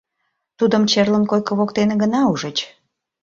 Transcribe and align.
Тудым 0.57 0.83
черлын 0.91 1.23
койко 1.31 1.53
воктене 1.59 1.95
гына 2.03 2.19
ужыч. 2.31 2.57